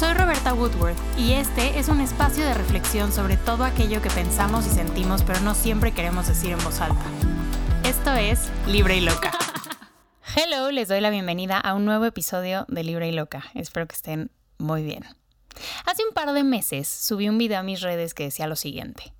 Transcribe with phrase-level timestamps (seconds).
[0.00, 4.66] Soy Roberta Woodworth y este es un espacio de reflexión sobre todo aquello que pensamos
[4.66, 7.04] y sentimos pero no siempre queremos decir en voz alta.
[7.84, 9.30] Esto es Libre y Loca.
[10.34, 13.44] Hello, les doy la bienvenida a un nuevo episodio de Libre y Loca.
[13.52, 15.04] Espero que estén muy bien.
[15.84, 19.12] Hace un par de meses subí un video a mis redes que decía lo siguiente.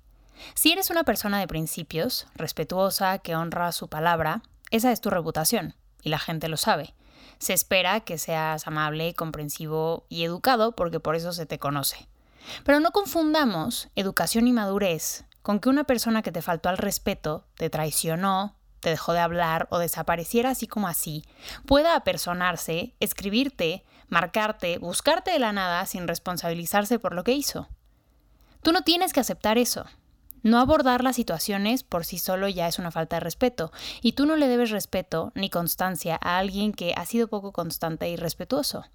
[0.55, 4.41] Si eres una persona de principios, respetuosa, que honra su palabra,
[4.71, 6.95] esa es tu reputación, y la gente lo sabe.
[7.41, 12.07] Se espera que seas amable, comprensivo y educado porque por eso se te conoce.
[12.63, 17.47] Pero no confundamos educación y madurez con que una persona que te faltó al respeto,
[17.55, 21.23] te traicionó, te dejó de hablar o desapareciera así como así,
[21.65, 27.69] pueda apersonarse, escribirte, marcarte, buscarte de la nada sin responsabilizarse por lo que hizo.
[28.61, 29.87] Tú no tienes que aceptar eso.
[30.43, 34.25] No abordar las situaciones por sí solo ya es una falta de respeto, y tú
[34.25, 38.85] no le debes respeto ni constancia a alguien que ha sido poco constante y respetuoso.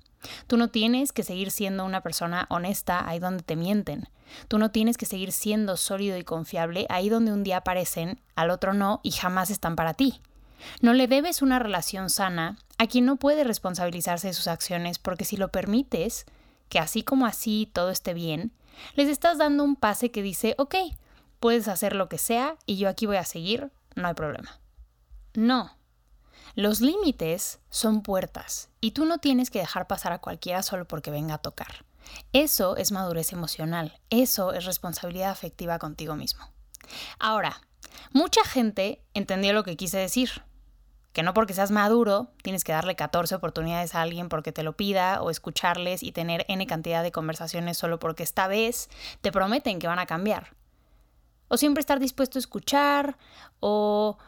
[0.47, 4.09] Tú no tienes que seguir siendo una persona honesta ahí donde te mienten.
[4.49, 8.51] Tú no tienes que seguir siendo sólido y confiable ahí donde un día aparecen, al
[8.51, 10.21] otro no y jamás están para ti.
[10.81, 15.25] No le debes una relación sana a quien no puede responsabilizarse de sus acciones porque
[15.25, 16.25] si lo permites,
[16.69, 18.53] que así como así todo esté bien,
[18.95, 20.75] les estás dando un pase que dice, ok,
[21.41, 24.61] puedes hacer lo que sea y yo aquí voy a seguir, no hay problema.
[25.35, 25.77] No.
[26.55, 31.11] Los límites son puertas y tú no tienes que dejar pasar a cualquiera solo porque
[31.11, 31.85] venga a tocar.
[32.33, 36.49] Eso es madurez emocional, eso es responsabilidad afectiva contigo mismo.
[37.19, 37.61] Ahora,
[38.13, 40.31] mucha gente entendió lo que quise decir,
[41.13, 44.77] que no porque seas maduro tienes que darle 14 oportunidades a alguien porque te lo
[44.77, 48.91] pida o escucharles y tener n cantidad de conversaciones solo porque esta vez
[49.23, 50.55] te prometen que van a cambiar.
[51.49, 53.19] O siempre estar dispuesto a escuchar,
[53.61, 54.19] o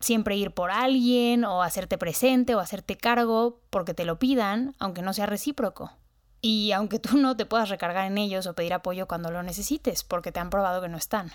[0.00, 5.02] siempre ir por alguien, o hacerte presente, o hacerte cargo porque te lo pidan, aunque
[5.02, 5.92] no sea recíproco.
[6.40, 10.04] Y aunque tú no te puedas recargar en ellos o pedir apoyo cuando lo necesites,
[10.04, 11.32] porque te han probado que no están.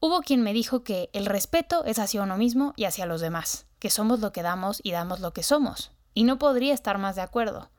[0.00, 3.66] Hubo quien me dijo que el respeto es hacia uno mismo y hacia los demás,
[3.78, 5.92] que somos lo que damos y damos lo que somos.
[6.12, 7.70] Y no podría estar más de acuerdo.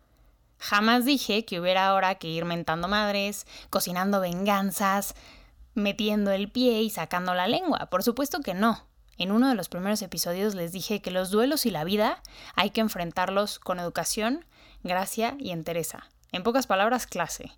[0.57, 5.15] Jamás dije que hubiera ahora que ir mentando madres, cocinando venganzas,
[5.73, 7.87] metiendo el pie y sacando la lengua.
[7.89, 8.87] Por supuesto que no.
[9.17, 12.21] En uno de los primeros episodios les dije que los duelos y la vida
[12.55, 14.45] hay que enfrentarlos con educación,
[14.83, 16.09] gracia y entereza.
[16.31, 17.51] En pocas palabras, clase.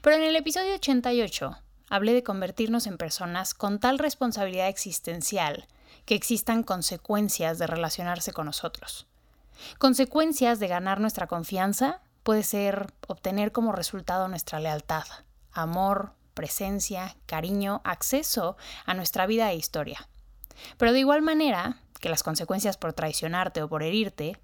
[0.00, 5.66] Pero en el episodio 88 hablé de convertirnos en personas con tal responsabilidad existencial
[6.06, 9.06] que existan consecuencias de relacionarse con nosotros.
[9.78, 15.04] Consecuencias de ganar nuestra confianza puede ser obtener como resultado nuestra lealtad,
[15.52, 20.08] amor, presencia, cariño, acceso a nuestra vida e historia.
[20.76, 24.38] Pero de igual manera que las consecuencias por traicionarte o por herirte,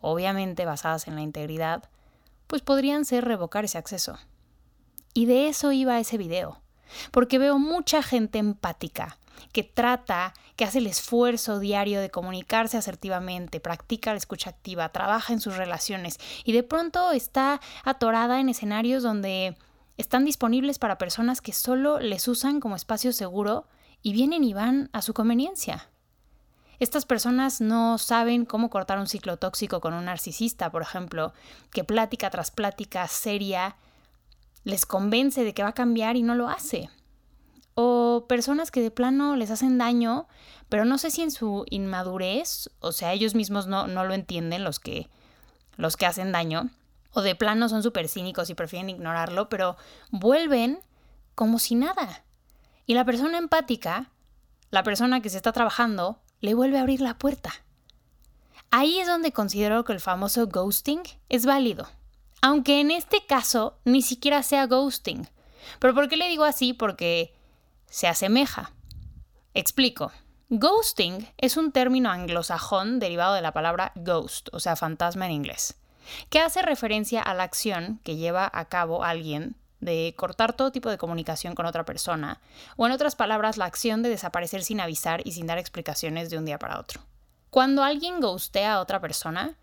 [0.00, 1.88] obviamente basadas en la integridad,
[2.46, 4.18] pues podrían ser revocar ese acceso.
[5.14, 6.60] Y de eso iba ese video,
[7.10, 9.18] porque veo mucha gente empática
[9.52, 15.32] que trata, que hace el esfuerzo diario de comunicarse asertivamente, practica la escucha activa, trabaja
[15.32, 19.56] en sus relaciones y de pronto está atorada en escenarios donde
[19.98, 23.66] están disponibles para personas que solo les usan como espacio seguro
[24.00, 25.90] y vienen y van a su conveniencia.
[26.78, 31.32] Estas personas no saben cómo cortar un ciclo tóxico con un narcisista, por ejemplo,
[31.72, 33.76] que plática tras plática seria
[34.62, 36.90] les convence de que va a cambiar y no lo hace.
[37.74, 40.28] O personas que de plano les hacen daño,
[40.68, 44.78] pero no sé si en su inmadurez, o sea, ellos mismos no, lo entienden, los
[44.78, 45.08] que,
[45.76, 46.70] los que hacen daño,
[47.12, 49.76] o de plano son súper cínicos y prefieren ignorarlo, pero
[50.10, 50.80] vuelven
[51.34, 52.24] como si nada.
[52.86, 54.10] Y la persona empática,
[54.70, 57.52] la persona que se está trabajando, le vuelve a abrir la puerta.
[58.70, 61.88] Ahí es donde considero que el famoso ghosting es válido.
[62.42, 65.28] Aunque en este caso ni siquiera sea ghosting.
[65.78, 66.72] ¿Pero por qué le digo así?
[66.72, 67.34] Porque
[67.86, 68.72] se asemeja.
[69.54, 70.12] Explico.
[70.50, 75.78] Ghosting es un término anglosajón derivado de la palabra ghost, o sea, fantasma en inglés
[76.30, 80.90] que hace referencia a la acción que lleva a cabo alguien de cortar todo tipo
[80.90, 82.40] de comunicación con otra persona,
[82.76, 86.38] o en otras palabras, la acción de desaparecer sin avisar y sin dar explicaciones de
[86.38, 87.00] un día para otro.
[87.50, 89.54] Cuando alguien ghostea a otra persona,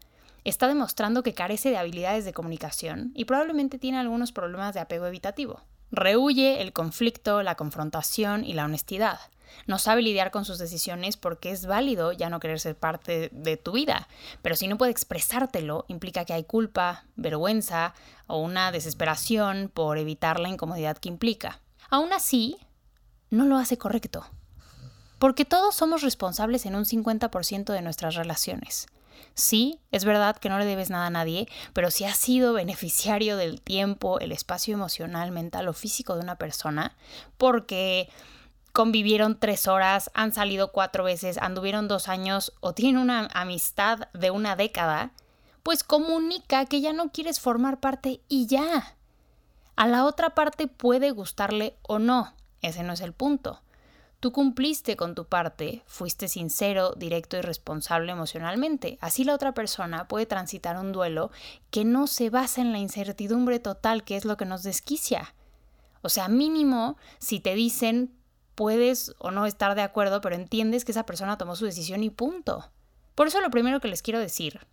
[0.44, 5.06] está demostrando que carece de habilidades de comunicación y probablemente tiene algunos problemas de apego
[5.06, 5.62] evitativo.
[5.92, 9.20] Rehuye el conflicto, la confrontación y la honestidad.
[9.68, 13.58] No sabe lidiar con sus decisiones porque es válido ya no querer ser parte de
[13.58, 14.08] tu vida,
[14.42, 17.94] pero si no puede expresártelo, implica que hay culpa, vergüenza
[18.28, 21.62] o una desesperación por evitar la incomodidad que implica.
[21.90, 22.58] Aún así,
[23.30, 24.26] no lo hace correcto.
[25.20, 28.88] Porque todos somos responsables en un 50% de nuestras relaciones.
[29.34, 33.38] Sí, es verdad que no le debes nada a nadie, pero si has sido beneficiario
[33.38, 36.96] del tiempo, el espacio emocional, mental o físico de una persona,
[37.38, 38.10] porque
[38.76, 44.32] convivieron tres horas, han salido cuatro veces, anduvieron dos años o tienen una amistad de
[44.32, 45.14] una década,
[45.64, 48.98] pues comunica que ya no quieres formar parte y ya.
[49.78, 53.62] A la otra parte puede gustarle o no, ese no es el punto.
[54.20, 58.98] Tú cumpliste con tu parte, fuiste sincero, directo y responsable emocionalmente.
[59.00, 61.32] Así la otra persona puede transitar un duelo
[61.72, 65.34] que no se basa en la incertidumbre total, que es lo que nos desquicia.
[66.02, 68.12] O sea, mínimo, si te dicen
[68.56, 72.10] puedes o no estar de acuerdo, pero entiendes que esa persona tomó su decisión y
[72.10, 72.72] punto.
[73.14, 74.66] Por eso lo primero que les quiero decir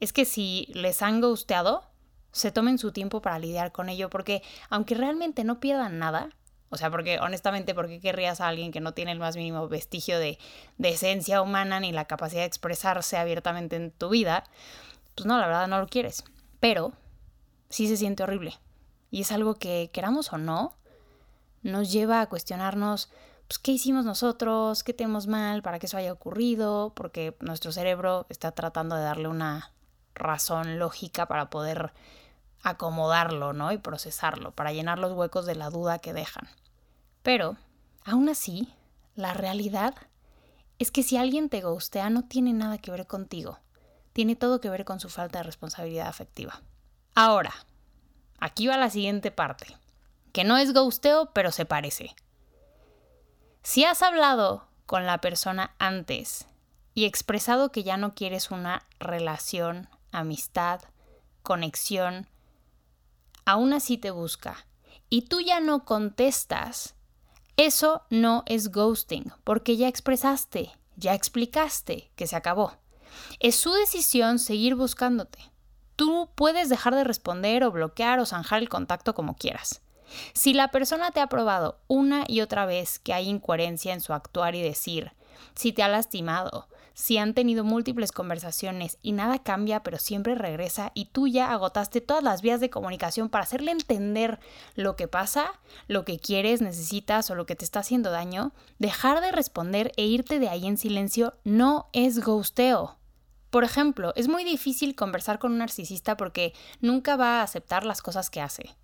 [0.00, 1.84] es que si les han gusteado,
[2.32, 6.30] se tomen su tiempo para lidiar con ello, porque aunque realmente no pierdan nada,
[6.74, 9.68] o sea, porque honestamente, ¿por qué querrías a alguien que no tiene el más mínimo
[9.68, 10.38] vestigio de,
[10.82, 14.42] esencia humana ni la capacidad de expresarse abiertamente en tu vida?
[15.14, 16.24] Pues no, la verdad no lo quieres.
[16.58, 16.92] Pero
[17.68, 18.58] sí se siente horrible.
[19.12, 20.76] Y es algo que, queramos o no,
[21.64, 23.10] nos lleva a cuestionarnos
[23.48, 28.26] pues, qué hicimos nosotros, qué tenemos mal para que eso haya ocurrido, porque nuestro cerebro
[28.28, 29.72] está tratando de darle una
[30.14, 31.92] razón lógica para poder
[32.62, 33.72] acomodarlo, ¿no?
[33.72, 36.48] Y procesarlo, para llenar los huecos de la duda que dejan.
[37.22, 37.56] Pero,
[38.04, 38.72] aún así,
[39.14, 39.94] la realidad
[40.78, 43.58] es que si alguien te gustea no tiene nada que ver contigo,
[44.12, 46.62] tiene todo que ver con su falta de responsabilidad afectiva.
[47.14, 47.52] Ahora,
[48.38, 49.76] aquí va la siguiente parte,
[50.34, 52.16] que no es ghosteo, pero se parece.
[53.62, 56.48] Si has hablado con la persona antes
[56.92, 60.80] y expresado que ya no quieres una relación, amistad,
[61.44, 62.26] conexión,
[63.44, 64.66] aún así te busca
[65.08, 66.96] y tú ya no contestas,
[67.56, 72.76] eso no es ghosting, porque ya expresaste, ya explicaste que se acabó.
[73.38, 75.38] Es su decisión seguir buscándote.
[75.94, 79.83] Tú puedes dejar de responder o bloquear o zanjar el contacto como quieras.
[80.32, 84.12] Si la persona te ha probado una y otra vez que hay incoherencia en su
[84.12, 85.12] actuar y decir,
[85.54, 90.92] si te ha lastimado, si han tenido múltiples conversaciones y nada cambia pero siempre regresa
[90.94, 94.38] y tú ya agotaste todas las vías de comunicación para hacerle entender
[94.76, 99.20] lo que pasa, lo que quieres, necesitas o lo que te está haciendo daño, dejar
[99.20, 102.98] de responder e irte de ahí en silencio no es ghosteo.
[103.50, 108.02] Por ejemplo, es muy difícil conversar con un narcisista porque nunca va a aceptar las
[108.02, 108.74] cosas que hace.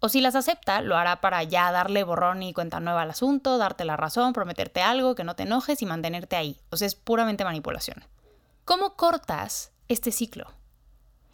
[0.00, 3.58] O si las acepta, lo hará para ya darle borrón y cuenta nueva al asunto,
[3.58, 6.60] darte la razón, prometerte algo, que no te enojes y mantenerte ahí.
[6.70, 8.04] O sea, es puramente manipulación.
[8.64, 10.52] ¿Cómo cortas este ciclo?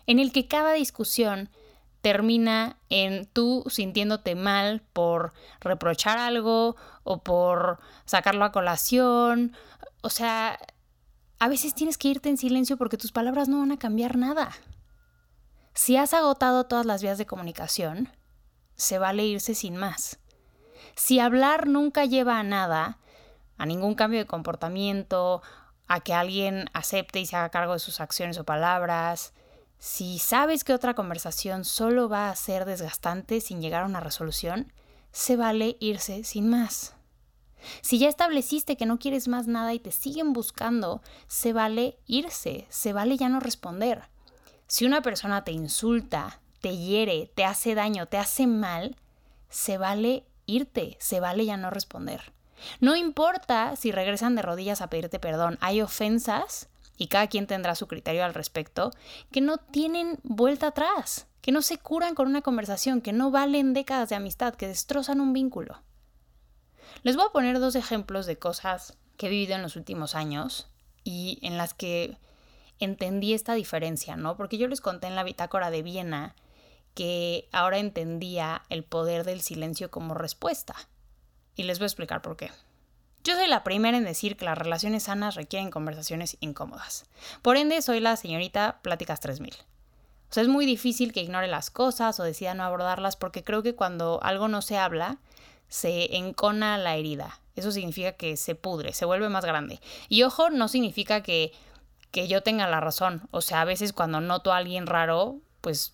[0.07, 1.51] En el que cada discusión
[2.01, 9.57] termina en tú sintiéndote mal por reprochar algo o por sacarlo a colación.
[10.03, 10.59] O sea,
[11.39, 14.53] a veces tienes que irte en silencio porque tus palabras no van a cambiar nada.
[15.75, 18.11] Si has agotado todas las vías de comunicación,
[18.77, 20.19] se vale irse sin más.
[20.97, 22.99] Si hablar nunca lleva a nada,
[23.57, 25.43] a ningún cambio de comportamiento,
[25.87, 29.33] a que alguien acepte y se haga cargo de sus acciones o palabras,
[29.79, 34.73] si sabes que otra conversación solo va a ser desgastante sin llegar a una resolución,
[35.13, 36.95] se vale irse sin más.
[37.81, 42.67] Si ya estableciste que no quieres más nada y te siguen buscando, se vale irse,
[42.69, 44.09] se vale ya no responder.
[44.67, 48.97] Si una persona te insulta, te hiere, te hace daño, te hace mal,
[49.51, 52.33] se vale irte, se vale ya no responder.
[52.81, 57.75] No importa si regresan de rodillas a pedirte perdón, hay ofensas, y cada quien tendrá
[57.75, 58.93] su criterio al respecto,
[59.31, 63.75] que no tienen vuelta atrás, que no se curan con una conversación, que no valen
[63.75, 65.83] décadas de amistad, que destrozan un vínculo.
[67.03, 70.71] Les voy a poner dos ejemplos de cosas que he vivido en los últimos años
[71.03, 72.17] y en las que
[72.79, 74.39] entendí esta diferencia, ¿no?
[74.39, 76.35] Porque yo les conté en la bitácora de Viena
[76.95, 80.75] que ahora entendía el poder del silencio como respuesta.
[81.57, 82.51] Y les voy a explicar por qué.
[83.25, 87.07] Yo soy la primera en decir que las relaciones sanas requieren conversaciones incómodas.
[87.43, 89.55] Por ende, soy la señorita Pláticas 3000.
[89.55, 93.63] O sea, es muy difícil que ignore las cosas o decida no abordarlas porque creo
[93.63, 95.19] que cuando algo no se habla,
[95.69, 97.41] se encona la herida.
[97.57, 99.81] Eso significa que se pudre, se vuelve más grande.
[100.09, 101.53] Y ojo, no significa que,
[102.11, 103.27] que yo tenga la razón.
[103.31, 105.94] O sea, a veces cuando noto a alguien raro, pues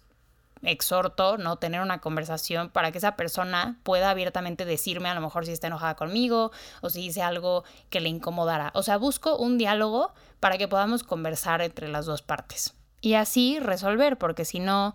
[0.63, 1.57] exhorto, ¿no?
[1.57, 5.69] Tener una conversación para que esa persona pueda abiertamente decirme a lo mejor si está
[5.69, 6.53] enojada conmigo
[6.83, 8.71] o si dice algo que le incomodara.
[8.75, 12.75] O sea, busco un diálogo para que podamos conversar entre las dos partes.
[13.01, 14.95] Y así resolver, porque si no,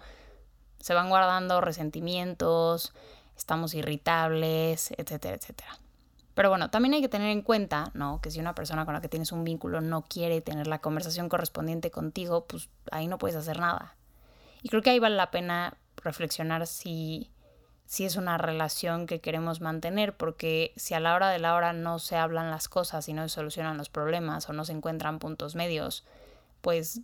[0.79, 2.93] se van guardando resentimientos,
[3.35, 5.79] estamos irritables, etcétera, etcétera.
[6.35, 8.19] Pero bueno, también hay que tener en cuenta, ¿no?
[8.21, 11.29] Que si una persona con la que tienes un vínculo no quiere tener la conversación
[11.29, 13.95] correspondiente contigo, pues ahí no puedes hacer nada.
[14.65, 17.29] Y creo que ahí vale la pena reflexionar si,
[17.85, 21.71] si es una relación que queremos mantener, porque si a la hora de la hora
[21.71, 25.19] no se hablan las cosas y no se solucionan los problemas o no se encuentran
[25.19, 26.03] puntos medios,
[26.61, 27.01] pues,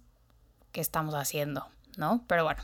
[0.71, 1.67] ¿qué estamos haciendo?
[1.97, 2.23] ¿No?
[2.25, 2.63] Pero bueno,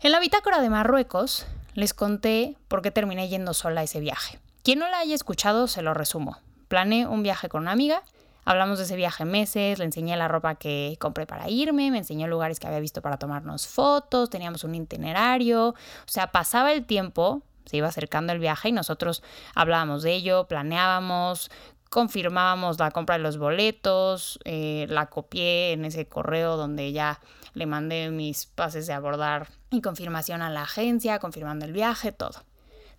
[0.00, 4.38] en la bitácora de Marruecos les conté por qué terminé yendo sola a ese viaje.
[4.62, 6.38] Quien no la haya escuchado, se lo resumo.
[6.68, 8.02] Planeé un viaje con una amiga,
[8.48, 12.26] hablamos de ese viaje meses, le enseñé la ropa que compré para irme, me enseñó
[12.28, 15.74] lugares que había visto para tomarnos fotos, teníamos un itinerario, o
[16.06, 19.22] sea, pasaba el tiempo, se iba acercando el viaje y nosotros
[19.54, 21.50] hablábamos de ello, planeábamos,
[21.90, 27.20] confirmábamos la compra de los boletos, eh, la copié en ese correo donde ya
[27.52, 32.44] le mandé mis pases de abordar y confirmación a la agencia, confirmando el viaje, todo.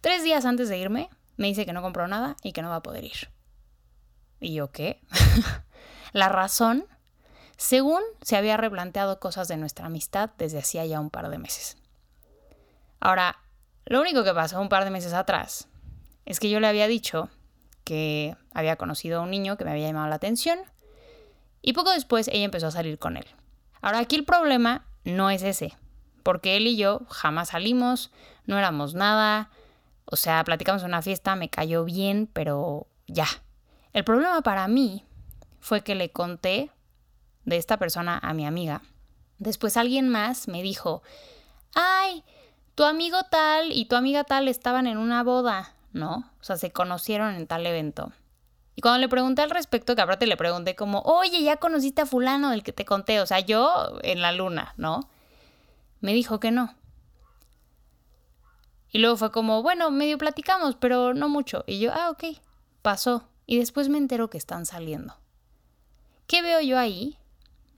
[0.01, 2.75] Tres días antes de irme, me dice que no compró nada y que no va
[2.75, 3.38] a poder ir.
[4.39, 5.01] ¿Y yo qué?
[6.13, 6.85] la razón,
[7.57, 11.77] según se había replanteado cosas de nuestra amistad desde hacía ya un par de meses.
[12.99, 13.39] Ahora,
[13.85, 15.67] lo único que pasó un par de meses atrás
[16.25, 17.29] es que yo le había dicho
[17.83, 20.59] que había conocido a un niño que me había llamado la atención
[21.61, 23.25] y poco después ella empezó a salir con él.
[23.81, 25.73] Ahora aquí el problema no es ese,
[26.23, 28.11] porque él y yo jamás salimos,
[28.45, 29.49] no éramos nada,
[30.05, 33.27] o sea, platicamos en una fiesta, me cayó bien, pero ya.
[33.93, 35.05] El problema para mí
[35.59, 36.71] fue que le conté
[37.45, 38.81] de esta persona a mi amiga.
[39.37, 41.01] Después alguien más me dijo,
[41.73, 42.23] ay,
[42.75, 46.31] tu amigo tal y tu amiga tal estaban en una boda, ¿no?
[46.39, 48.11] O sea, se conocieron en tal evento.
[48.75, 52.05] Y cuando le pregunté al respecto, que aparte le pregunté como, oye, ya conociste a
[52.05, 55.09] fulano del que te conté, o sea, yo en la luna, ¿no?
[55.99, 56.75] Me dijo que no.
[58.91, 61.63] Y luego fue como, bueno, medio platicamos, pero no mucho.
[61.67, 62.39] Y yo, ah, ok,
[62.81, 63.27] pasó.
[63.51, 65.15] Y después me entero que están saliendo.
[66.27, 67.17] ¿Qué veo yo ahí?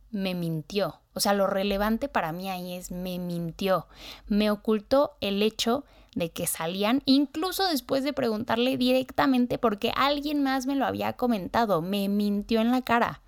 [0.09, 0.99] Me mintió.
[1.13, 3.87] O sea, lo relevante para mí ahí es me mintió.
[4.27, 10.65] Me ocultó el hecho de que salían, incluso después de preguntarle directamente porque alguien más
[10.65, 13.21] me lo había comentado, me mintió en la cara.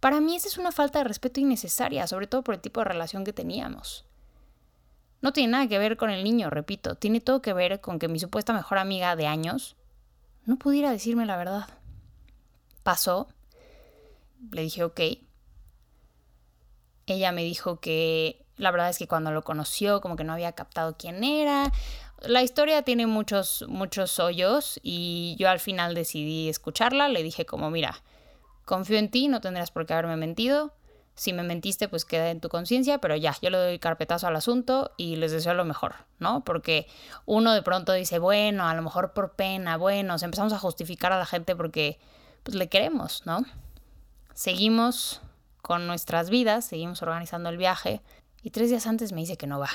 [0.00, 2.84] Para mí esa es una falta de respeto innecesaria, sobre todo por el tipo de
[2.84, 4.06] relación que teníamos.
[5.20, 8.08] No tiene nada que ver con el niño, repito, tiene todo que ver con que
[8.08, 9.75] mi supuesta mejor amiga de años
[10.46, 11.68] no pudiera decirme la verdad.
[12.82, 13.28] Pasó,
[14.52, 15.00] le dije ok.
[17.06, 20.52] Ella me dijo que la verdad es que cuando lo conoció como que no había
[20.52, 21.72] captado quién era,
[22.22, 27.08] la historia tiene muchos, muchos hoyos y yo al final decidí escucharla.
[27.08, 28.02] Le dije como, mira,
[28.64, 30.72] confío en ti, no tendrás por qué haberme mentido.
[31.16, 34.36] Si me mentiste, pues queda en tu conciencia, pero ya, yo le doy carpetazo al
[34.36, 36.44] asunto y les deseo lo mejor, ¿no?
[36.44, 36.86] Porque
[37.24, 41.18] uno de pronto dice, bueno, a lo mejor por pena, bueno, empezamos a justificar a
[41.18, 41.98] la gente porque
[42.42, 43.40] pues le queremos, ¿no?
[44.34, 45.22] Seguimos
[45.62, 48.02] con nuestras vidas, seguimos organizando el viaje
[48.42, 49.70] y tres días antes me dice que no va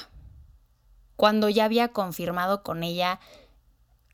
[1.22, 3.20] cuando ya había confirmado con ella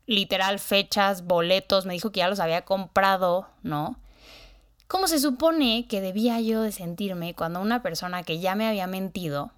[0.04, 3.96] literal fechas, boletos, me dijo que ya los había comprado, ¿no?
[4.88, 8.86] ¿Cómo se supone que debía yo de sentirme cuando una persona que ya me había
[8.86, 9.52] mentido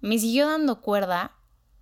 [0.00, 1.30] me siguió dando cuerda,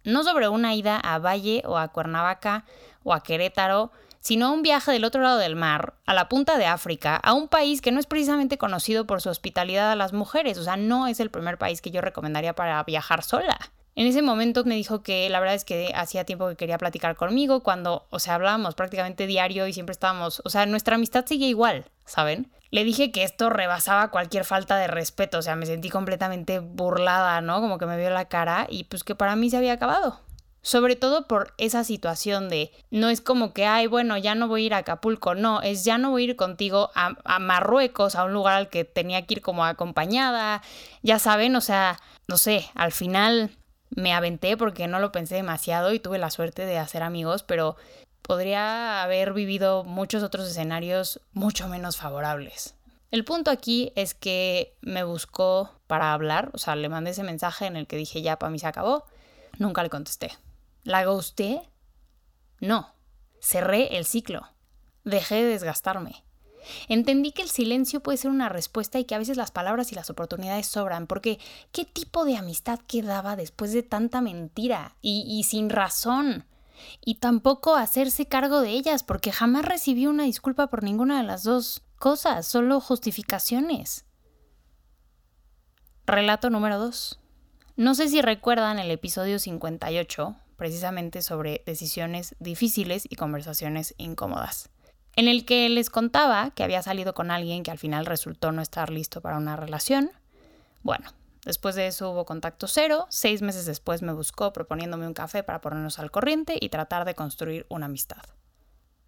[0.05, 2.67] no sobre una ida a Valle o a Cuernavaca
[3.03, 6.67] o a Querétaro, sino un viaje del otro lado del mar, a la punta de
[6.67, 10.59] África, a un país que no es precisamente conocido por su hospitalidad a las mujeres,
[10.59, 13.59] o sea, no es el primer país que yo recomendaría para viajar sola.
[13.97, 17.17] En ese momento me dijo que la verdad es que hacía tiempo que quería platicar
[17.17, 21.47] conmigo, cuando, o sea, hablábamos prácticamente diario y siempre estábamos, o sea, nuestra amistad sigue
[21.47, 22.51] igual, ¿saben?
[22.75, 27.41] Le dije que esto rebasaba cualquier falta de respeto, o sea, me sentí completamente burlada,
[27.41, 27.61] ¿no?
[27.61, 30.19] Como que me vio la cara y pues que para mí se había acabado.
[30.61, 34.65] Sobre todo por esa situación de no es como que, ay, bueno, ya no voy
[34.65, 38.17] a ir a Acapulco, no, es ya no voy a ir contigo a, a Marruecos,
[38.17, 40.61] a un lugar al que tenía que ir como acompañada,
[41.01, 43.53] ya saben, o sea, no sé, al final
[43.91, 47.77] me aventé porque no lo pensé demasiado y tuve la suerte de hacer amigos, pero
[48.27, 52.75] podría haber vivido muchos otros escenarios mucho menos favorables.
[53.11, 57.67] El punto aquí es que me buscó para hablar, o sea, le mandé ese mensaje
[57.67, 59.05] en el que dije ya para mí se acabó,
[59.59, 60.33] nunca le contesté.
[60.85, 61.63] ¿La ghosté?
[62.61, 62.95] No,
[63.41, 64.49] cerré el ciclo,
[65.05, 66.25] dejé de desgastarme.
[66.89, 69.95] Entendí que el silencio puede ser una respuesta y que a veces las palabras y
[69.95, 71.39] las oportunidades sobran, porque
[71.73, 76.47] ¿qué tipo de amistad quedaba después de tanta mentira y, y sin razón?
[77.05, 81.43] Y tampoco hacerse cargo de ellas, porque jamás recibí una disculpa por ninguna de las
[81.43, 84.05] dos cosas, solo justificaciones.
[86.07, 87.19] Relato número 2.
[87.77, 94.71] No sé si recuerdan el episodio 58, precisamente sobre decisiones difíciles y conversaciones incómodas.
[95.17, 98.63] en el que les contaba que había salido con alguien que al final resultó no
[98.63, 100.11] estar listo para una relación.
[100.83, 101.09] Bueno,
[101.45, 105.61] después de eso hubo contacto cero, seis meses después me buscó proponiéndome un café para
[105.61, 108.23] ponernos al corriente y tratar de construir una amistad.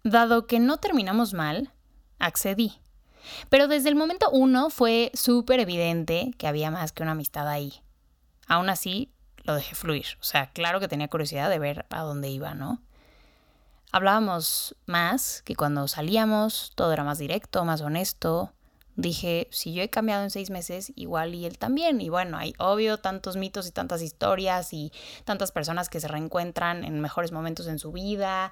[0.03, 1.73] Dado que no terminamos mal,
[2.19, 2.79] accedí.
[3.49, 7.81] Pero desde el momento uno fue súper evidente que había más que una amistad ahí.
[8.47, 9.11] Aún así,
[9.43, 10.05] lo dejé fluir.
[10.21, 12.81] O sea, claro que tenía curiosidad de ver a dónde iba, ¿no?
[13.91, 18.53] Hablábamos más que cuando salíamos, todo era más directo, más honesto.
[18.97, 22.01] Dije, si yo he cambiado en seis meses, igual y él también.
[22.01, 24.91] Y bueno, hay obvio tantos mitos y tantas historias y
[25.23, 28.51] tantas personas que se reencuentran en mejores momentos en su vida,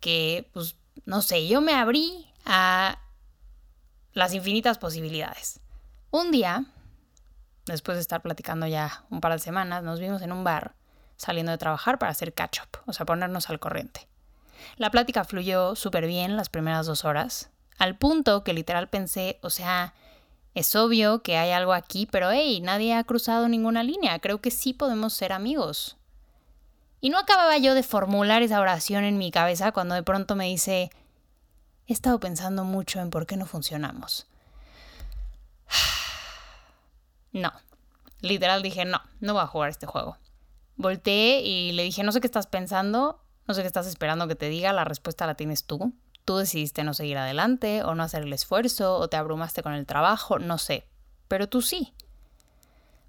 [0.00, 3.00] que, pues, no sé, yo me abrí a
[4.14, 5.60] las infinitas posibilidades.
[6.10, 6.64] Un día,
[7.66, 10.74] después de estar platicando ya un par de semanas, nos vimos en un bar
[11.16, 14.08] saliendo de trabajar para hacer catch-up, o sea, ponernos al corriente.
[14.76, 19.50] La plática fluyó súper bien las primeras dos horas, al punto que literal pensé, o
[19.50, 19.94] sea,
[20.54, 24.50] es obvio que hay algo aquí, pero hey, nadie ha cruzado ninguna línea, creo que
[24.50, 25.96] sí podemos ser amigos.
[27.00, 30.46] Y no acababa yo de formular esa oración en mi cabeza cuando de pronto me
[30.46, 30.90] dice,
[31.86, 34.26] he estado pensando mucho en por qué no funcionamos.
[37.34, 37.50] No,
[38.20, 40.18] literal dije, no, no voy a jugar este juego.
[40.76, 44.34] Volteé y le dije, no sé qué estás pensando, no sé qué estás esperando que
[44.34, 45.94] te diga, la respuesta la tienes tú.
[46.24, 49.86] Tú decidiste no seguir adelante o no hacer el esfuerzo o te abrumaste con el
[49.86, 50.86] trabajo, no sé,
[51.28, 51.92] pero tú sí.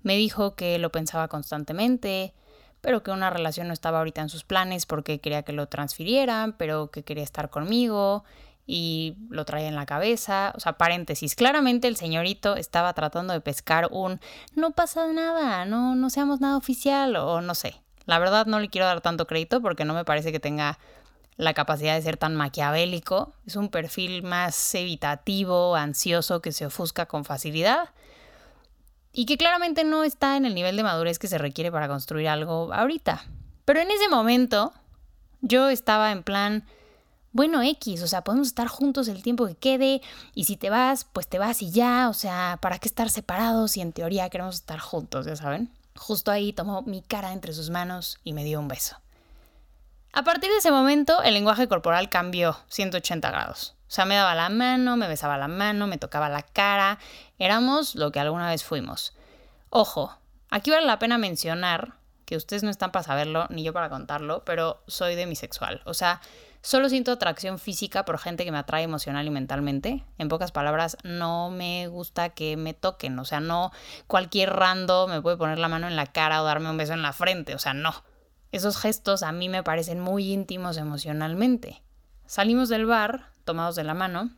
[0.01, 2.33] Me dijo que lo pensaba constantemente,
[2.81, 6.53] pero que una relación no estaba ahorita en sus planes porque quería que lo transfirieran,
[6.53, 8.25] pero que quería estar conmigo
[8.65, 10.53] y lo traía en la cabeza.
[10.55, 14.19] O sea, paréntesis, claramente el señorito estaba tratando de pescar un
[14.55, 17.75] no pasa nada, no, no seamos nada oficial o no sé.
[18.05, 20.77] La verdad no le quiero dar tanto crédito porque no me parece que tenga
[21.37, 23.33] la capacidad de ser tan maquiavélico.
[23.45, 27.89] Es un perfil más evitativo, ansioso, que se ofusca con facilidad
[29.13, 32.27] y que claramente no está en el nivel de madurez que se requiere para construir
[32.27, 33.23] algo ahorita.
[33.65, 34.73] Pero en ese momento
[35.41, 36.65] yo estaba en plan,
[37.31, 40.01] bueno, X, o sea, podemos estar juntos el tiempo que quede
[40.33, 43.71] y si te vas, pues te vas y ya, o sea, ¿para qué estar separados
[43.71, 45.69] si en teoría queremos estar juntos, ya saben?
[45.95, 49.02] Justo ahí tomó mi cara entre sus manos y me dio un beso.
[50.13, 53.75] A partir de ese momento, el lenguaje corporal cambió 180 grados.
[53.87, 56.99] O sea, me daba la mano, me besaba la mano, me tocaba la cara.
[57.39, 59.15] Éramos lo que alguna vez fuimos.
[59.71, 60.15] Ojo,
[60.51, 61.95] aquí vale la pena mencionar
[62.25, 65.81] que ustedes no están para saberlo, ni yo para contarlo, pero soy demisexual.
[65.85, 66.21] O sea,
[66.65, 70.05] Solo siento atracción física por gente que me atrae emocional y mentalmente.
[70.17, 73.19] En pocas palabras, no me gusta que me toquen.
[73.19, 73.73] O sea, no
[74.07, 77.01] cualquier rando me puede poner la mano en la cara o darme un beso en
[77.01, 77.53] la frente.
[77.53, 78.05] O sea, no.
[78.53, 81.81] Esos gestos a mí me parecen muy íntimos emocionalmente.
[82.27, 84.29] Salimos del bar, tomados de la mano.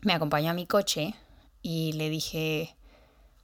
[0.00, 1.14] Me acompañó a mi coche
[1.62, 2.76] y le dije,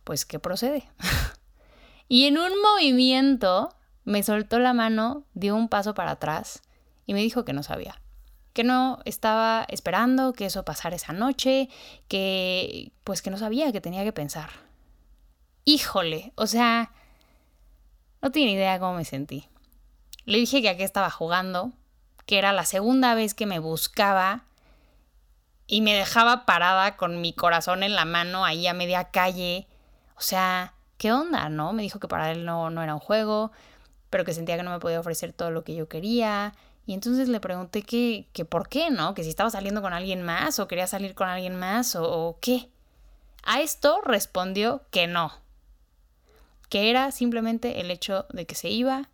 [0.02, 0.82] pues, ¿qué procede?
[2.08, 3.68] y en un movimiento
[4.02, 6.60] me soltó la mano, dio un paso para atrás
[7.06, 8.02] y me dijo que no sabía
[8.52, 11.68] que no estaba esperando que eso pasara esa noche,
[12.08, 14.48] que pues que no sabía que tenía que pensar.
[15.66, 16.90] Híjole, o sea,
[18.22, 19.46] no tiene idea cómo me sentí.
[20.26, 21.72] Le dije que aquí estaba jugando,
[22.26, 24.44] que era la segunda vez que me buscaba
[25.66, 29.66] y me dejaba parada con mi corazón en la mano ahí a media calle.
[30.16, 31.72] O sea, ¿qué onda, no?
[31.72, 33.52] Me dijo que para él no, no era un juego,
[34.10, 36.54] pero que sentía que no me podía ofrecer todo lo que yo quería,
[36.86, 39.12] y entonces le pregunté que, que por qué, ¿no?
[39.14, 42.38] Que si estaba saliendo con alguien más o quería salir con alguien más o, o
[42.40, 42.70] qué.
[43.42, 45.32] A esto respondió que no.
[46.68, 49.10] Que era simplemente el hecho de que se iba,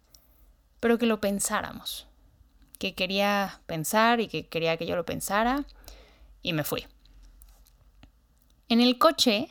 [0.82, 2.08] pero que lo pensáramos.
[2.80, 5.64] Que quería pensar y que quería que yo lo pensara
[6.42, 6.88] y me fui.
[8.68, 9.48] En el coche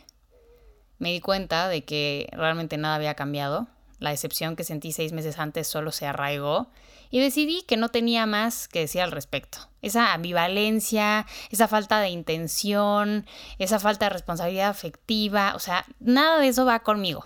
[0.97, 3.69] me di cuenta de que realmente nada había cambiado.
[3.97, 6.69] La decepción que sentí seis meses antes solo se arraigó
[7.11, 9.69] y decidí que no tenía más que decir al respecto.
[9.81, 13.25] Esa ambivalencia, esa falta de intención,
[13.57, 17.25] esa falta de responsabilidad afectiva, o sea, nada de eso va conmigo.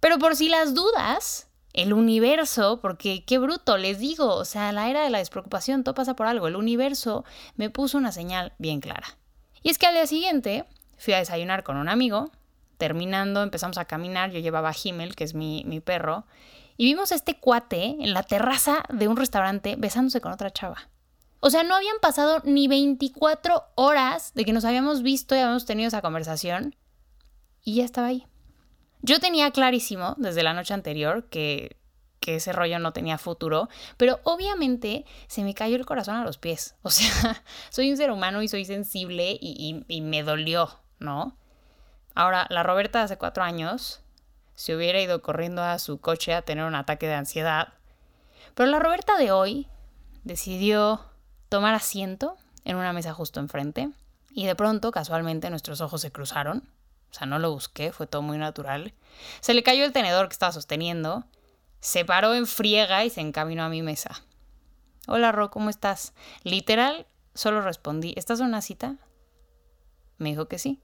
[0.00, 4.88] Pero por si las dudas, el universo, porque qué bruto, les digo, o sea, la
[4.88, 7.24] era de la despreocupación, todo pasa por algo, el universo
[7.56, 9.18] me puso una señal bien clara.
[9.62, 10.64] Y es que al día siguiente
[10.98, 12.30] fui a desayunar con un amigo,
[12.76, 16.26] terminando empezamos a caminar, yo llevaba a Himmel, que es mi, mi perro,
[16.76, 20.88] y vimos a este cuate en la terraza de un restaurante besándose con otra chava.
[21.40, 25.64] O sea, no habían pasado ni 24 horas de que nos habíamos visto y habíamos
[25.66, 26.74] tenido esa conversación
[27.62, 28.26] y ya estaba ahí.
[29.02, 31.76] Yo tenía clarísimo desde la noche anterior que
[32.20, 36.38] que ese rollo no tenía futuro, pero obviamente se me cayó el corazón a los
[36.38, 36.76] pies.
[36.82, 41.36] O sea, soy un ser humano y soy sensible y, y, me dolió, ¿no?
[42.14, 44.02] Ahora, la Roberta hace cuatro años
[44.54, 47.72] se hubiera ido corriendo a su coche a tener un ataque de ansiedad,
[48.54, 49.68] pero la Roberta de hoy
[50.24, 51.00] decidió
[51.48, 53.90] tomar asiento en una mesa justo enfrente
[54.32, 56.68] y de pronto, casualmente, nuestros ojos se cruzaron.
[57.10, 58.94] O sea, no lo busqué, fue todo muy natural.
[59.40, 61.24] Se le cayó el tenedor que estaba sosteniendo
[61.80, 64.22] se paró en friega y se encaminó a mi mesa.
[65.08, 66.12] Hola, Ro, ¿cómo estás?
[66.44, 68.96] Literal, solo respondí, ¿estás en una cita?
[70.18, 70.78] Me dijo que sí.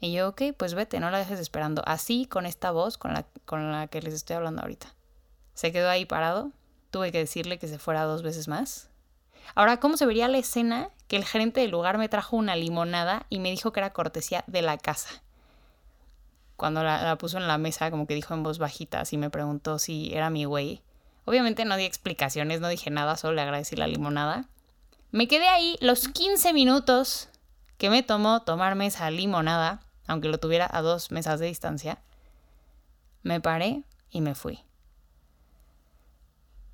[0.00, 1.82] Y yo, ok, pues vete, no la dejes esperando.
[1.86, 4.94] Así, con esta voz con la, con la que les estoy hablando ahorita.
[5.54, 6.52] Se quedó ahí parado.
[6.90, 8.90] Tuve que decirle que se fuera dos veces más.
[9.54, 13.26] Ahora, ¿cómo se vería la escena que el gerente del lugar me trajo una limonada
[13.28, 15.22] y me dijo que era cortesía de la casa?
[16.56, 19.78] Cuando la, puso en la mesa, como que dijo en voz bajita, así me preguntó
[19.78, 20.82] si era mi güey.
[21.24, 24.48] Obviamente no di explicaciones, no dije nada, solo le agradecí la limonada.
[25.10, 27.28] Me quedé ahí los 15 minutos
[27.78, 31.98] que me tomó tomarme esa limonada, aunque lo tuviera a dos mesas de distancia.
[33.22, 34.60] Me paré y me fui.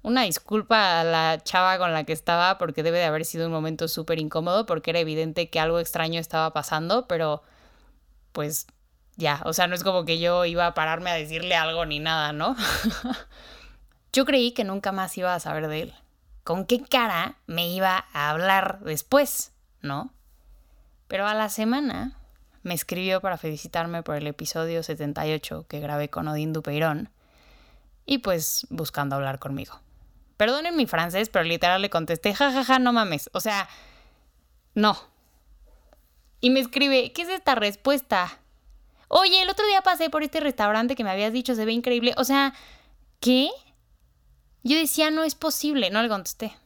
[0.03, 3.53] Una disculpa a la chava con la que estaba porque debe de haber sido un
[3.53, 7.43] momento súper incómodo porque era evidente que algo extraño estaba pasando, pero
[8.33, 8.67] pues
[9.23, 11.99] ya, o sea, no es como que yo iba a pararme a decirle algo ni
[11.99, 12.55] nada, ¿no?
[14.13, 15.95] yo creí que nunca más iba a saber de él.
[16.45, 20.13] ¿Con qué cara me iba a hablar después, no?
[21.09, 22.19] Pero a la semana
[22.63, 27.11] me escribió para felicitarme por el episodio 78 que grabé con Odín Dupeirón
[28.05, 29.81] y pues buscando hablar conmigo.
[30.37, 33.31] Perdonen mi francés, pero literal le contesté, jajaja, ja, ja, no mames.
[33.33, 33.69] O sea,
[34.75, 34.99] no.
[36.41, 38.42] Y me escribe, ¿qué es esta respuesta?
[39.15, 42.15] Oye, el otro día pasé por este restaurante que me habías dicho, se ve increíble.
[42.17, 42.55] O sea,
[43.21, 43.51] ¿qué?
[44.63, 46.57] Yo decía, no es posible, no le contesté.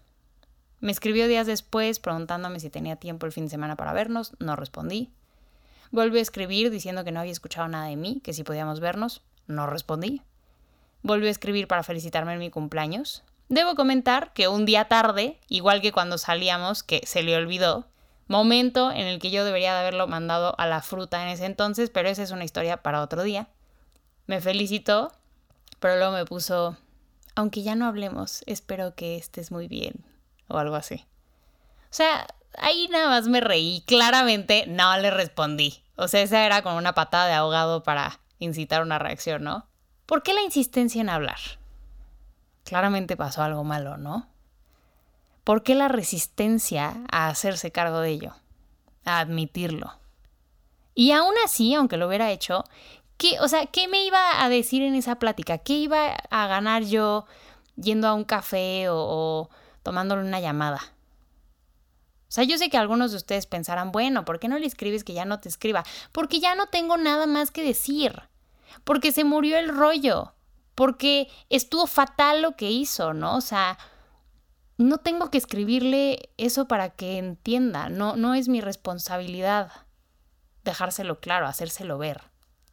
[0.79, 4.55] Me escribió días después preguntándome si tenía tiempo el fin de semana para vernos, no
[4.55, 5.11] respondí.
[5.91, 9.23] Volvió a escribir diciendo que no había escuchado nada de mí, que si podíamos vernos,
[9.49, 10.23] no respondí.
[11.03, 13.25] Volvió a escribir para felicitarme en mi cumpleaños.
[13.49, 17.89] Debo comentar que un día tarde, igual que cuando salíamos, que se le olvidó,
[18.27, 21.91] momento en el que yo debería de haberlo mandado a la fruta en ese entonces,
[21.91, 23.49] pero esa es una historia para otro día.
[24.27, 25.12] Me felicitó,
[25.79, 26.77] pero luego me puso,
[27.35, 30.05] aunque ya no hablemos, espero que estés muy bien,
[30.49, 31.07] o algo así.
[31.85, 32.27] O sea,
[32.59, 35.83] ahí nada más me reí, claramente no le respondí.
[35.97, 39.67] O sea, esa era como una patada de ahogado para incitar una reacción, ¿no?
[40.05, 41.39] ¿Por qué la insistencia en hablar?
[42.65, 44.29] Claramente pasó algo malo, ¿no?
[45.47, 48.35] ¿Por qué la resistencia a hacerse cargo de ello?
[49.05, 49.93] A admitirlo.
[50.93, 52.65] Y aún así, aunque lo hubiera hecho,
[53.17, 55.59] ¿qué, o sea, ¿qué me iba a decir en esa plática?
[55.59, 57.27] ¿Qué iba a ganar yo
[57.77, 59.51] yendo a un café o, o
[59.85, 60.81] tomándole una llamada?
[62.23, 65.05] O sea, yo sé que algunos de ustedes pensarán, bueno, ¿por qué no le escribes
[65.05, 65.85] que ya no te escriba?
[66.11, 68.21] Porque ya no tengo nada más que decir.
[68.83, 70.35] Porque se murió el rollo.
[70.75, 73.37] Porque estuvo fatal lo que hizo, ¿no?
[73.37, 73.79] O sea,
[74.79, 79.73] no tengo que escribirle eso para que entienda, no, no es mi responsabilidad
[80.67, 82.23] dejárselo claro, hacérselo ver.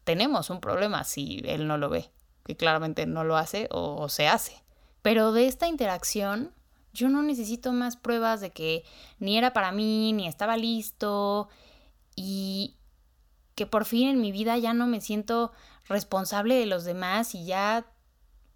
[0.04, 2.12] Tenemos un problema si él no lo ve,
[2.46, 4.62] que claramente no lo hace o, se hace.
[5.02, 6.52] Pero de esta interacción
[6.92, 8.84] yo no necesito más pruebas de que
[9.20, 11.48] ni era para mí, ni estaba listo
[12.16, 12.76] y
[13.56, 15.54] que por fin en mi vida ya no me siento
[15.88, 17.86] responsable de los demás y ya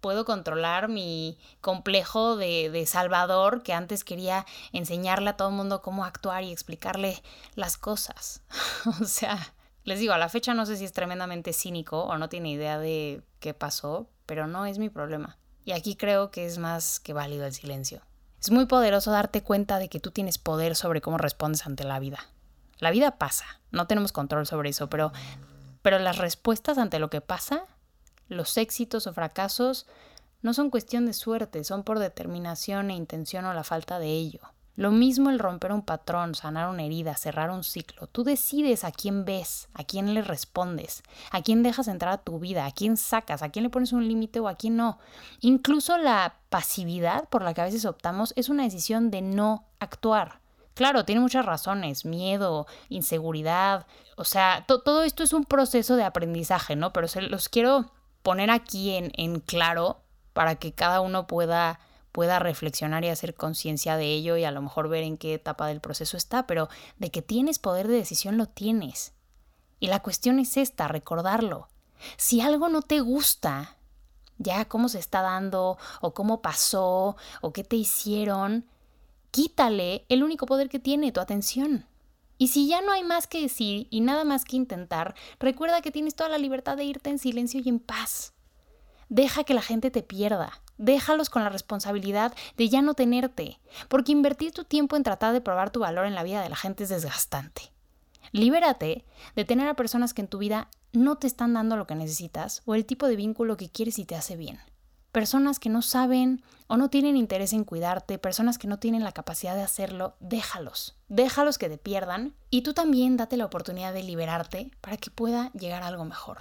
[0.00, 6.04] puedo controlar mi complejo de, Salvador que antes quería enseñarle a todo el mundo cómo
[6.04, 7.22] actuar y explicarle
[7.54, 8.42] las cosas.
[9.00, 12.28] o sea, les digo, a la fecha no sé si es tremendamente cínico o no
[12.28, 15.38] tiene idea de qué pasó, pero no es mi problema.
[15.64, 18.02] Y aquí creo que es más que válido el silencio.
[18.40, 21.98] Es muy poderoso darte cuenta de que tú tienes poder sobre cómo respondes ante la
[21.98, 22.20] vida.
[22.78, 25.12] La vida pasa, no tenemos control sobre eso, pero,
[25.82, 27.66] pero las respuestas ante lo que pasa
[28.28, 29.86] los éxitos o fracasos
[30.40, 34.40] no son cuestión de suerte, son por determinación e intención o la falta de ello.
[34.78, 38.06] Lo mismo el romper un patrón, sanar una herida, cerrar un ciclo.
[38.06, 42.38] Tú decides a quién ves, a quién le respondes, a quién dejas entrar a tu
[42.38, 45.00] vida, a quién sacas, a quién le pones un límite o a quién no.
[45.40, 50.42] Incluso la pasividad por la que a veces optamos es una decisión de no actuar.
[50.74, 53.84] Claro, tiene muchas razones, miedo, inseguridad,
[54.16, 56.92] o sea, todo esto es un proceso de aprendizaje, ¿no?
[56.92, 57.90] Pero se los quiero
[58.22, 60.02] poner aquí en, en claro
[60.32, 61.80] para que cada uno pueda
[62.12, 65.68] pueda reflexionar y hacer conciencia de ello y a lo mejor ver en qué etapa
[65.68, 69.12] del proceso está, pero de que tienes poder de decisión lo tienes.
[69.78, 71.68] Y la cuestión es esta, recordarlo.
[72.16, 73.76] Si algo no te gusta,
[74.38, 78.66] ya cómo se está dando o cómo pasó o qué te hicieron,
[79.30, 81.86] quítale el único poder que tiene, tu atención.
[82.38, 85.90] Y si ya no hay más que decir y nada más que intentar, recuerda que
[85.90, 88.32] tienes toda la libertad de irte en silencio y en paz.
[89.08, 90.62] Deja que la gente te pierda.
[90.76, 95.40] Déjalos con la responsabilidad de ya no tenerte, porque invertir tu tiempo en tratar de
[95.40, 97.72] probar tu valor en la vida de la gente es desgastante.
[98.30, 101.96] Libérate de tener a personas que en tu vida no te están dando lo que
[101.96, 104.60] necesitas o el tipo de vínculo que quieres y te hace bien
[105.18, 109.10] personas que no saben o no tienen interés en cuidarte, personas que no tienen la
[109.10, 114.04] capacidad de hacerlo, déjalos, déjalos que te pierdan y tú también date la oportunidad de
[114.04, 116.38] liberarte para que pueda llegar a algo mejor.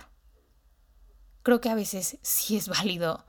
[1.42, 3.26] Creo que a veces sí es válido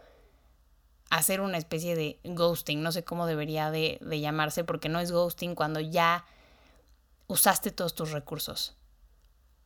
[1.08, 5.12] hacer una especie de ghosting, no sé cómo debería de, de llamarse porque no es
[5.12, 6.26] ghosting cuando ya
[7.26, 8.76] usaste todos tus recursos.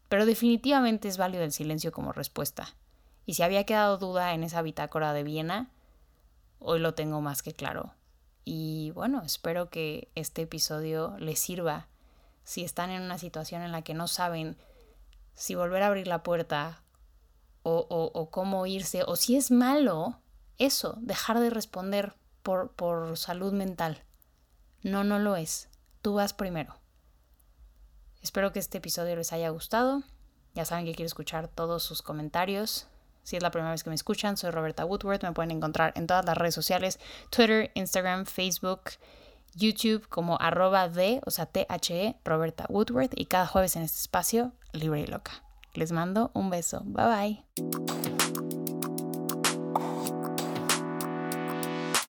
[0.09, 2.73] Pero definitivamente es válido el silencio como respuesta.
[3.26, 5.70] Y si había quedado duda en esa bitácora de Viena,
[6.58, 7.94] hoy lo tengo más que claro.
[8.44, 11.88] Y bueno, espero que este episodio les sirva
[12.44, 14.56] si están en una situación en la que no saben
[15.35, 16.82] si volver a abrir la puerta
[17.62, 20.18] o, o, cómo irse, o si es malo
[20.58, 24.02] eso, dejar de responder por, por salud mental.
[24.82, 25.68] No, no lo es.
[26.02, 26.76] Tú vas primero.
[28.20, 30.02] Espero que este episodio les haya gustado.
[30.54, 32.88] Ya saben que quiero escuchar todos sus comentarios.
[33.22, 35.22] Si es la primera vez que me escuchan, soy Roberta Woodworth.
[35.22, 36.98] Me pueden encontrar en todas las redes sociales,
[37.30, 38.82] Twitter, Instagram, Facebook,
[39.54, 43.12] YouTube como arroba de, o sea, T-H-E, Roberta Woodworth.
[43.14, 45.32] Y cada jueves en este espacio, libre y loca.
[45.74, 46.82] Les mando un beso.
[46.85, 48.12] Bye bye.